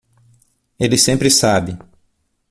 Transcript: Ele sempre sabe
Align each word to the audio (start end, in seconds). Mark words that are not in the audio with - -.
Ele 0.79 0.97
sempre 0.97 1.29
sabe 1.29 1.77